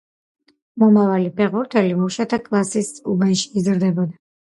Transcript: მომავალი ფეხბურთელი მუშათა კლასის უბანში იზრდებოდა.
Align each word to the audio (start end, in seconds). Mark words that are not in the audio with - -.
მომავალი 0.83 1.29
ფეხბურთელი 1.41 2.01
მუშათა 2.01 2.43
კლასის 2.49 2.93
უბანში 3.15 3.51
იზრდებოდა. 3.65 4.23